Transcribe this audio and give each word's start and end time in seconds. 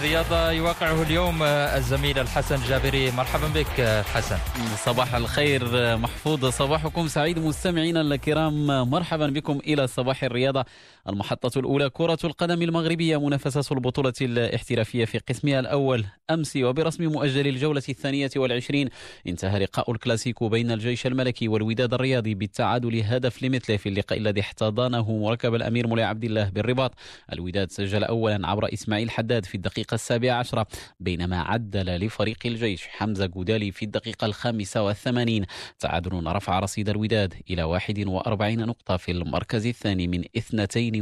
الرياضة 0.00 0.50
يواقعه 0.50 1.02
اليوم 1.02 1.42
الزميل 1.42 2.18
الحسن 2.18 2.56
جابري. 2.68 3.10
مرحبا 3.10 3.48
بك 3.48 4.04
حسن. 4.14 4.38
صباح 4.84 5.14
الخير 5.14 5.96
محفوظ. 5.96 6.46
صباحكم 6.46 7.08
سعيد 7.08 7.38
مستمعينا 7.38 8.00
الكرام. 8.00 8.66
مرحبا 8.90 9.26
بكم 9.26 9.58
إلى 9.66 9.86
صباح 9.86 10.24
الرياضة. 10.24 10.64
المحطة 11.10 11.58
الأولى 11.58 11.90
كرة 11.90 12.18
القدم 12.24 12.62
المغربية 12.62 13.20
منافسة 13.20 13.74
البطولة 13.74 14.12
الاحترافية 14.20 15.04
في 15.04 15.18
قسمها 15.18 15.60
الأول. 15.60 16.04
أمس 16.30 16.56
وبرسم 16.56 17.04
مؤجل 17.04 17.46
الجولة 17.46 17.82
الثانية 17.88 18.30
والعشرين 18.36 18.88
انتهى 19.26 19.58
لقاء 19.58 19.92
الكلاسيكو 19.92 20.48
بين 20.48 20.70
الجيش 20.70 21.06
الملكي 21.06 21.48
والوداد 21.48 21.94
الرياضي 21.94 22.34
بالتعادل 22.34 23.02
هدف 23.02 23.42
لمثله 23.42 23.76
في 23.76 23.88
اللقاء 23.88 24.18
الذي 24.18 24.40
احتضنه 24.40 25.18
مركب 25.18 25.54
الأمير 25.54 25.86
مولاي 25.86 26.04
عبد 26.04 26.24
الله 26.24 26.48
بالرباط. 26.48 26.94
الوداد 27.32 27.70
سجل 27.70 28.04
أولا 28.04 28.48
عبر 28.48 28.72
إسماعيل 28.72 29.10
حداد 29.10 29.44
في 29.44 29.54
الدقيقة 29.54 29.94
السابعة 29.94 30.34
عشرة 30.34 30.66
بينما 31.00 31.40
عدل 31.40 32.06
لفريق 32.06 32.38
الجيش 32.44 32.86
حمزة 32.86 33.26
جودالي 33.26 33.72
في 33.72 33.84
الدقيقة 33.84 34.24
الخامسة 34.24 34.82
والثمانين. 34.82 35.44
تعادل 35.78 36.26
رفع 36.26 36.58
رصيد 36.58 36.88
الوداد 36.88 37.34
إلى 37.50 37.62
41 37.62 38.66
نقطة 38.66 38.96
في 38.96 39.12
المركز 39.12 39.66
الثاني 39.66 40.06
من 40.06 40.24
22 40.36 40.99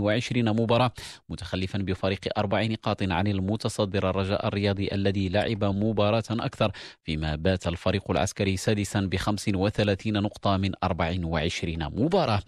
مباراة 0.52 0.92
متخلفا 1.28 1.78
بفريق 1.78 2.20
أربع 2.38 2.62
نقاط 2.62 3.02
عن 3.02 3.26
المتصدر 3.26 4.10
الرجاء 4.10 4.46
الرياضي 4.48 4.88
الذي 4.92 5.28
لعب 5.28 5.64
مباراة 5.64 6.22
أكثر 6.30 6.72
فيما 7.02 7.36
بات 7.36 7.66
الفريق 7.66 8.10
العسكري 8.10 8.56
سادسا 8.56 9.00
ب 9.00 9.16
35 9.16 10.12
نقطة 10.12 10.56
من 10.56 10.72
24 10.84 11.78
مباراة. 11.78 12.42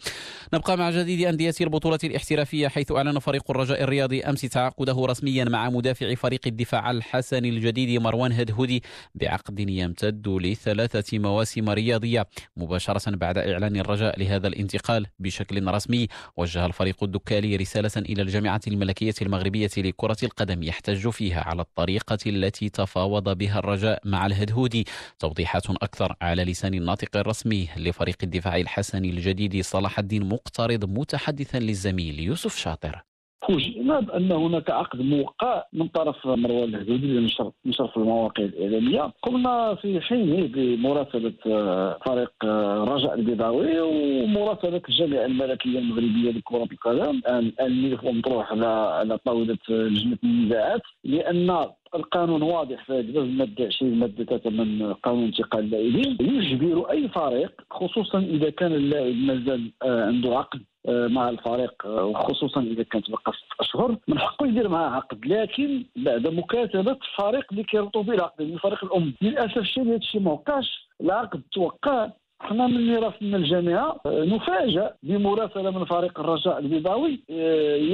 نبقى 0.54 0.76
مع 0.76 0.90
جديد 0.90 1.26
أندية 1.26 1.54
البطولة 1.60 1.98
الاحترافية 2.04 2.68
حيث 2.68 2.92
أعلن 2.92 3.18
فريق 3.18 3.50
الرجاء 3.50 3.82
الرياضي 3.82 4.22
أمس 4.24 4.40
تعاقده 4.40 5.06
رسميا 5.06 5.44
مع 5.44 5.70
مدافع 5.70 6.14
فريق 6.14 6.40
الدفاع 6.46 6.90
الحسن 6.90 7.44
الجديد 7.44 8.00
مروان 8.00 8.32
هدهودي 8.32 8.82
بعقد 9.14 9.60
يمتد 9.60 10.28
لثلاثة 10.28 11.18
مواسم 11.18 11.70
رياضية 11.70 12.26
مباشرة 12.56 13.16
بعد 13.16 13.38
إعلان 13.38 13.76
الرجاء 13.76 14.18
لهذا 14.20 14.48
الانتقال 14.48 15.06
بشكل 15.18 15.66
رسمي 15.66 16.08
وجه 16.36 16.66
الفريق 16.66 17.04
الدكالي 17.30 17.56
رسالة 17.56 17.90
إلى 17.96 18.22
الجامعة 18.22 18.60
الملكية 18.66 19.14
المغربية 19.22 19.70
لكرة 19.76 20.16
القدم 20.22 20.62
يحتج 20.62 21.08
فيها 21.08 21.40
على 21.40 21.62
الطريقة 21.62 22.18
التي 22.26 22.68
تفاوض 22.68 23.38
بها 23.38 23.58
الرجاء 23.58 24.00
مع 24.04 24.26
الهدهودي. 24.26 24.86
توضيحات 25.18 25.70
أكثر 25.70 26.16
على 26.22 26.44
لسان 26.44 26.74
الناطق 26.74 27.16
الرسمي 27.16 27.68
لفريق 27.76 28.16
الدفاع 28.22 28.56
الحسن 28.56 29.04
الجديد 29.04 29.60
صلاح 29.64 29.98
الدين 29.98 30.28
مقترض 30.28 30.84
متحدثا 30.84 31.58
للزميل 31.58 32.20
يوسف 32.20 32.56
شاطر. 32.56 33.09
فوجئنا 33.50 34.00
بأن 34.00 34.32
هناك 34.32 34.70
عقد 34.70 35.00
موقع 35.00 35.64
من 35.72 35.88
طرف 35.88 36.26
مروان 36.26 36.68
الهدودي 36.68 37.18
نشر 37.66 37.88
في 37.88 37.96
المواقع 37.96 38.44
الإعلامية. 38.44 39.12
قمنا 39.22 39.74
في 39.74 40.00
حينه 40.00 40.48
بمراسلة 40.54 41.32
آه، 41.46 41.98
فريق 42.06 42.32
آه، 42.44 42.84
رجاء 42.84 43.14
البيضاوي 43.14 43.80
ومراسلة 43.80 44.82
الجامعة 44.88 45.24
الملكية 45.24 45.78
المغربية 45.78 46.30
لكرة 46.30 46.68
القدم 46.72 47.20
الان 47.28 47.52
الملف 47.60 48.04
مطروح 48.04 48.52
على 48.52 48.66
على 48.66 49.18
طاولة 49.18 49.58
لجنة 49.68 50.18
النزاعات 50.24 50.82
لأن 51.04 51.66
القانون 51.94 52.42
واضح 52.42 52.84
في 52.84 53.00
الماده 53.00 53.66
20 53.66 53.98
ماده 53.98 54.24
3 54.24 54.50
من 54.50 54.92
قانون 54.92 55.24
انتقال 55.24 55.64
اللاعبين. 55.64 56.16
يجبر 56.20 56.90
أي 56.90 57.08
فريق 57.08 57.52
خصوصا 57.70 58.18
إذا 58.18 58.50
كان 58.50 58.72
اللاعب 58.72 59.14
مازال 59.14 59.72
آه، 59.82 60.06
عنده 60.06 60.38
عقد 60.38 60.60
آه، 60.88 61.06
مع 61.06 61.28
الفريق 61.28 61.86
آه، 61.86 62.04
وخصوصا 62.04 62.60
إذا 62.60 62.82
كانت 62.82 63.10
بقى 63.10 63.32
ست 63.32 63.60
أشهر 63.60 63.96
من 64.08 64.18
حقه 64.18 64.46
يدير 64.46 64.68
معاه 64.68 64.90
عقد. 64.90 65.26
لكن 65.26 65.84
بعد 65.96 66.26
مكاتبة 66.28 66.92
الفريق 66.92 67.46
اللي 67.50 67.64
كيربطوا 67.64 68.02
به 68.02 68.14
العقد 68.14 68.40
الفريق 68.40 68.84
الأم. 68.84 69.14
للأسف 69.22 69.58
الشديد 69.58 69.88
هذا 69.88 69.96
الشيء 69.96 70.20
ما 70.20 70.32
وقعش. 70.32 70.88
العقد 71.00 71.42
توقع 71.52 72.10
إحنا 72.44 72.66
من 72.66 72.94
راسنا 72.96 73.36
الجامعة 73.36 74.00
آه، 74.06 74.24
نفاجأ 74.24 74.94
بمراسلة 75.02 75.70
من 75.70 75.84
فريق 75.84 76.20
الرجاء 76.20 76.58
البيضاوي 76.58 77.20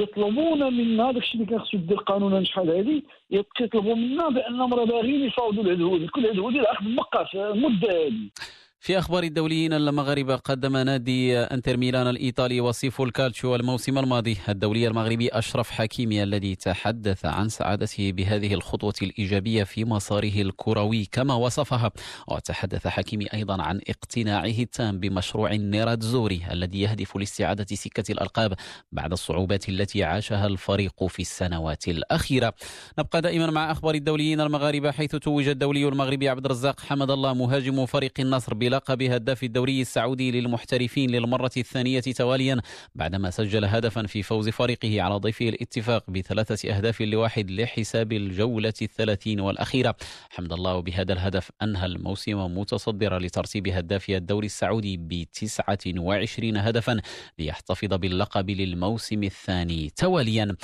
يطلبون 0.01 0.73
منا 0.73 1.09
الشيء 1.09 1.33
اللي 1.41 1.45
كان 1.45 1.59
خصو 1.59 1.77
يدير 1.77 1.97
قانونا 1.97 2.43
شحال 2.43 2.69
هذه 2.69 3.01
يطلبوا 3.31 3.95
منا 3.95 4.29
بانهم 4.29 4.73
راه 4.73 4.85
باغيين 4.85 5.23
يفاوضوا 5.23 5.63
الهدهود 5.63 6.05
كل 6.09 6.25
الهدهود 6.25 6.55
العقد 6.55 6.87
ما 6.87 6.95
بقاش 6.95 7.35
المدة 7.35 7.91
هذه 7.91 8.29
في 8.79 8.99
أخبار 8.99 9.23
الدوليين 9.23 9.73
المغاربة 9.73 10.35
قدم 10.35 10.77
نادي 10.77 11.37
أنتر 11.37 11.77
ميلان 11.77 12.07
الإيطالي 12.07 12.61
وصيف 12.61 13.01
الكالتشو 13.01 13.55
الموسم 13.55 13.97
الماضي. 13.97 14.37
الدولي 14.49 14.87
المغربي 14.87 15.29
أشرف 15.29 15.69
حكيمي 15.71 16.23
الذي 16.23 16.55
تحدث 16.55 17.25
عن 17.25 17.49
سعادته 17.49 18.11
بهذه 18.11 18.53
الخطوة 18.53 18.93
الإيجابية 19.01 19.63
في 19.63 19.85
مساره 19.85 20.41
الكروي 20.41 21.05
كما 21.11 21.33
وصفها. 21.33 21.91
وتحدث 22.27 22.87
حكيمي 22.87 23.25
أيضا 23.33 23.61
عن 23.61 23.81
اقتناعه 23.89 24.45
التام 24.45 24.99
بمشروع 24.99 25.53
نيراتزوري 25.53 26.41
الذي 26.51 26.81
يهدف 26.81 27.17
لاستعادة 27.17 27.75
سكة 27.75 28.11
الألقاب 28.11 28.53
بعد 28.91 29.11
الصعوبات 29.11 29.69
التي 29.69 30.03
عاشها 30.03 30.47
الفريق 30.47 31.05
في 31.07 31.19
السنوات 31.21 31.87
الأخيرة. 31.87 32.53
نبقى 32.99 33.21
دائما 33.21 33.51
مع 33.51 33.71
أخبار 33.71 33.95
الدوليين 33.95 34.41
المغاربة 34.41 34.91
حيث 34.91 35.15
توج 35.15 35.47
الدولي 35.47 35.87
المغربي 35.87 36.29
عبد 36.29 36.45
الرزاق 36.45 36.79
حمد 36.79 37.11
الله 37.11 37.33
مهاجم 37.33 37.85
فريق 37.85 38.13
النصر 38.19 38.53
بلقب 38.67 39.01
هداف 39.01 39.43
الدوري 39.43 39.81
السعودي 39.81 40.31
للمحترفين 40.31 41.09
للمرة 41.09 41.51
الثانية 41.57 41.99
تواليا 41.99 42.61
بعدما 42.95 43.29
سجل 43.29 43.65
هدفا 43.65 44.05
في 44.05 44.23
فوز 44.23 44.49
فريقه 44.49 45.01
على 45.01 45.15
ضيفه 45.15 45.49
الاتفاق 45.49 46.09
بثلاثة 46.09 46.77
أهداف 46.77 47.01
لواحد 47.01 47.51
لحساب 47.51 48.11
الجولة 48.13 48.73
الثلاثين 48.81 49.39
والأخيرة. 49.39 49.95
حمد 50.29 50.53
الله 50.53 50.79
بهذا 50.79 51.13
الهدف 51.13 51.51
أنهى 51.61 51.85
الموسم 51.85 52.57
متصدرا 52.57 53.19
لترتيب 53.19 53.67
هداف 53.67 54.09
الدوري 54.09 54.45
السعودي 54.45 54.97
بتسعة 54.97 55.79
وعشرين 55.97 56.57
هدفا 56.57 57.01
ليحتفظ 57.39 57.93
باللقب 57.93 58.49
للموسم 58.49 59.23
الثاني 59.23 59.89
تواليا. 59.95 60.55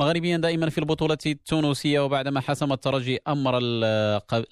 مغربيا 0.00 0.36
دائما 0.36 0.70
في 0.70 0.78
البطولة 0.78 1.18
التونسية 1.26 2.00
وبعدما 2.00 2.40
حسم 2.40 2.72
الترجي 2.72 3.18
أمر 3.28 3.58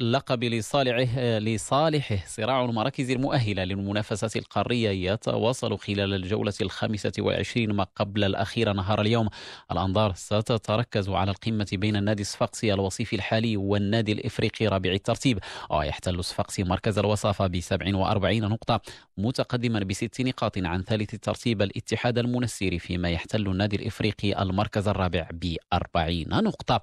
اللقب 0.00 0.44
لصالحه 0.44 1.38
لصالحه 1.38 2.18
صراع 2.26 2.64
المراكز 2.64 2.99
المراكز 3.00 3.10
المؤهلة 3.10 3.64
للمنافسات 3.64 4.36
القارية 4.36 5.12
يتواصل 5.12 5.78
خلال 5.78 6.14
الجولة 6.14 6.52
الخامسة 6.60 7.12
والعشرين 7.18 7.72
ما 7.72 7.86
قبل 7.96 8.24
الأخيرة 8.24 8.72
نهار 8.72 9.00
اليوم. 9.00 9.28
الأنظار 9.72 10.12
ستتركز 10.14 11.08
على 11.08 11.30
القمة 11.30 11.66
بين 11.72 11.96
النادي 11.96 12.22
الصفاقسي 12.22 12.74
الوصيف 12.74 13.14
الحالي 13.14 13.56
والنادي 13.56 14.12
الإفريقي 14.12 14.66
رابع 14.66 14.92
الترتيب 14.92 15.38
ويحتل 15.70 16.14
الصفاقسي 16.14 16.64
مركز 16.64 16.98
الوصافة 16.98 17.46
ب 17.46 17.60
47 17.60 18.40
نقطة 18.40 18.80
متقدما 19.18 19.78
بست 19.80 20.20
نقاط 20.20 20.58
عن 20.58 20.82
ثالث 20.82 21.14
الترتيب 21.14 21.62
الاتحاد 21.62 22.18
المنسيري 22.18 22.78
فيما 22.78 23.10
يحتل 23.10 23.46
النادي 23.46 23.76
الإفريقي 23.76 24.42
المركز 24.42 24.88
الرابع 24.88 25.28
ب 25.32 25.56
40 25.72 26.44
نقطة. 26.44 26.82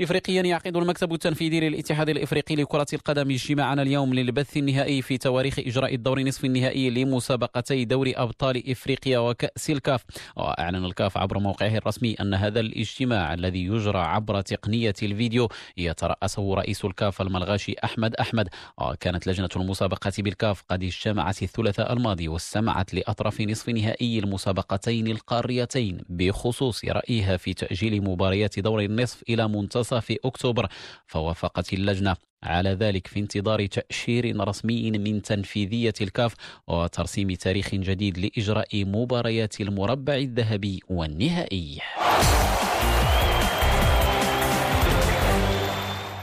إفريقيا 0.00 0.42
يعقد 0.42 0.76
المكتب 0.76 1.12
التنفيذي 1.12 1.60
للاتحاد 1.60 2.08
الإفريقي 2.08 2.54
لكرة 2.56 2.86
القدم 2.92 3.30
اجتماعا 3.30 3.74
اليوم 3.74 4.14
للبث 4.14 4.56
النهائي 4.56 5.02
في 5.02 5.18
تواريخ 5.18 5.43
إجراء 5.46 5.94
الدور 5.94 6.22
نصف 6.22 6.44
النهائي 6.44 6.90
لمسابقتي 6.90 7.84
دوري 7.84 8.12
أبطال 8.16 8.70
إفريقيا 8.70 9.18
وكأس 9.18 9.70
الكاف. 9.70 10.04
وأعلن 10.36 10.84
الكاف 10.84 11.18
عبر 11.18 11.38
موقعه 11.38 11.76
الرسمي 11.76 12.14
أن 12.20 12.34
هذا 12.34 12.60
الاجتماع 12.60 13.34
الذي 13.34 13.64
يجرى 13.64 13.98
عبر 13.98 14.40
تقنية 14.40 14.94
الفيديو 15.02 15.48
يترأسه 15.76 16.54
رئيس 16.54 16.84
الكاف 16.84 17.22
الملغاشي 17.22 17.74
أحمد 17.84 18.14
أحمد. 18.14 18.48
وكانت 18.78 19.26
لجنة 19.26 19.48
المسابقة 19.56 20.12
بالكاف 20.18 20.62
قد 20.68 20.82
اجتمعت 20.82 21.42
الثلاثاء 21.42 21.92
الماضي 21.92 22.28
واستمعت 22.28 22.94
لأطراف 22.94 23.40
نصف 23.40 23.68
نهائي 23.68 24.18
المسابقتين 24.18 25.06
القاريتين 25.06 26.00
بخصوص 26.08 26.84
رأيها 26.84 27.36
في 27.36 27.54
تأجيل 27.54 28.04
مباريات 28.04 28.58
دور 28.58 28.80
النصف 28.80 29.22
إلى 29.28 29.48
منتصف 29.48 30.16
أكتوبر. 30.24 30.68
فوافقت 31.06 31.72
اللجنة. 31.72 32.16
على 32.44 32.70
ذلك 32.70 33.06
في 33.06 33.20
انتظار 33.20 33.66
تأشير 33.66 34.48
رسمي 34.48 34.90
من 34.90 35.22
تنفيذية 35.22 35.94
الكاف 36.00 36.34
وترسيم 36.66 37.30
تاريخ 37.30 37.74
جديد 37.74 38.18
لإجراء 38.18 38.84
مباريات 38.84 39.60
المربع 39.60 40.14
الذهبي 40.14 40.80
والنهائي. 40.88 41.80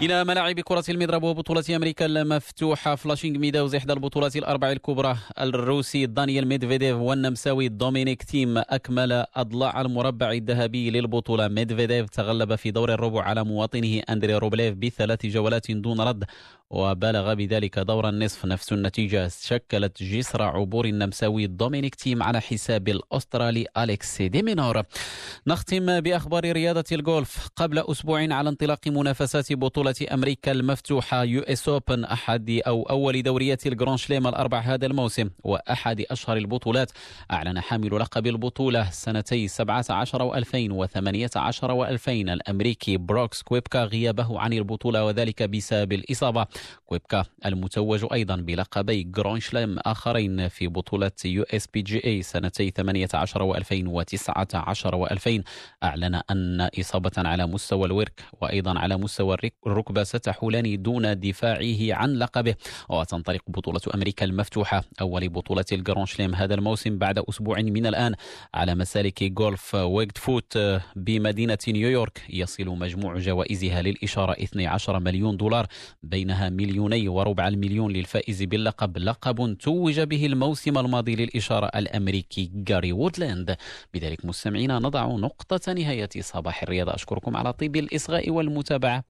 إلى 0.01 0.23
ملاعب 0.23 0.59
كرة 0.59 0.83
المضرب 0.89 1.23
وبطولة 1.23 1.63
أمريكا 1.75 2.05
المفتوحة. 2.05 2.95
فلاشينغ 2.95 3.39
ميداوز 3.39 3.75
إحدى 3.75 3.93
البطولات 3.93 4.35
الأربع 4.35 4.71
الكبرى. 4.71 5.17
الروسي 5.39 6.05
دانيال 6.05 6.47
ميدفيديف 6.47 6.95
والنمساوي 6.95 7.67
دومينيك 7.67 8.23
تيم 8.23 8.57
أكمل 8.57 9.25
أضلاع 9.35 9.81
المربع 9.81 10.31
الذهبي 10.31 10.89
للبطولة. 10.89 11.47
ميدفيديف 11.47 12.09
تغلب 12.09 12.55
في 12.55 12.71
دور 12.71 12.93
الربع 12.93 13.23
على 13.23 13.43
مواطنه 13.43 14.01
أندري 14.09 14.35
روبليف 14.35 14.75
بثلاث 14.75 15.25
جولات 15.25 15.71
دون 15.71 16.01
رد. 16.01 16.23
وبلغ 16.71 17.33
بذلك 17.33 17.79
دور 17.79 18.09
النصف 18.09 18.45
نفس 18.45 18.73
النتيجة. 18.73 19.31
شكلت 19.41 20.03
جسر 20.03 20.41
عبور 20.41 20.85
النمساوي 20.85 21.47
دومينيك 21.47 21.95
تيم 21.95 22.23
على 22.23 22.41
حساب 22.41 22.87
الأسترالي 22.87 23.65
أليكس 23.77 24.21
ديمينور. 24.21 24.83
نختم 25.47 25.99
بأخبار 25.99 26.51
رياضة 26.51 26.83
الجولف 26.91 27.47
قبل 27.55 27.79
أسبوع 27.79 28.19
على 28.19 28.49
انطلاق 28.49 28.87
منافسات 28.87 29.53
بطولة 29.53 29.95
أمريكا 30.13 30.51
المفتوحة 30.51 31.23
US 31.23 31.69
Open 31.69 32.03
أحد 32.03 32.61
أو 32.67 32.83
أول 32.83 33.23
دوريات 33.23 33.67
ال 33.67 33.72
Grand 33.72 33.97
Slam 33.97 34.27
الأربع 34.27 34.59
هذا 34.59 34.85
الموسم 34.85 35.29
وأحد 35.43 36.05
أشهر 36.11 36.37
البطولات. 36.37 36.91
أعلن 37.31 37.59
حامل 37.59 37.99
لقب 37.99 38.27
البطولة 38.27 38.89
سنتي 38.91 39.47
17 39.47 40.43
و2018 40.43 40.47
و2000 41.61 42.09
الأمريكي 42.09 42.97
بروكس 42.97 43.41
كويبكا 43.41 43.83
غيابه 43.83 44.39
عن 44.39 44.53
البطولة 44.53 45.05
وذلك 45.05 45.43
بسبب 45.43 45.93
الإصابة. 45.93 46.47
كويبكا 46.85 47.25
المتوج 47.45 48.05
أيضا 48.13 48.35
بلقبي 48.35 49.03
Grand 49.03 49.39
Slam 49.39 49.79
آخرين 49.79 50.47
في 50.47 50.67
بطولة 50.67 51.11
US 51.25 51.67
PGA 51.67 52.21
سنتي 52.21 52.69
18 52.69 53.53
و2019 53.53 54.91
و2000 54.91 55.41
أعلن 55.83 56.21
أن 56.31 56.69
إصابة 56.79 57.11
على 57.17 57.47
مستوى 57.47 57.85
الورك 57.85 58.23
وأيضا 58.41 58.79
على 58.79 58.97
مستوى 58.97 59.37
الركبة 59.67 60.03
ستحولان 60.03 60.81
دون 60.81 61.19
دفاعه 61.19 61.93
عن 61.93 62.13
لقبه. 62.13 62.55
وتنطلق 62.89 63.41
بطولة 63.47 63.81
أمريكا 63.95 64.25
المفتوحة 64.25 64.83
أول 65.01 65.29
بطولة 65.29 65.65
ال 65.71 65.77
Grand 65.77 66.05
Slam 66.05 66.35
هذا 66.35 66.53
الموسم 66.53 66.97
بعد 66.97 67.19
أسبوع 67.29 67.61
من 67.61 67.85
الآن. 67.85 68.15
على 68.53 68.75
مسالك 68.75 69.23
جولف 69.23 69.75
Winged 69.75 70.17
Foot 70.17 70.57
بمدينة 70.95 71.57
نيويورك 71.67 72.21
يصل 72.29 72.65
مجموع 72.65 73.17
جوائزها 73.17 73.81
للإشارة 73.81 74.31
12 74.31 74.99
مليون 74.99 75.37
دولار 75.37 75.67
بينها 76.03 76.49
مليوني 76.51 77.07
وربع 77.07 77.47
المليون 77.47 77.91
للفائز 77.91 78.43
باللقب. 78.43 78.97
لقب 78.97 79.57
توج 79.59 79.99
به 79.99 80.25
الموسم 80.25 80.77
الماضي 80.77 81.15
للإشارة 81.15 81.65
الأمريكي 81.75 82.51
جاري 82.53 82.91
وودلاند. 82.91 83.57
بذلك 83.93 84.25
مستمعينا 84.25 84.79
نضع 84.79 85.05
نقطة 85.05 85.73
نهاية 85.73 86.09
صباح 86.19 86.63
الرياضة 86.63 86.95
أشكركم 86.95 87.37
على 87.37 87.53
طيب 87.53 87.75
الإصغاء 87.75 88.29
والمتابعة. 88.29 88.99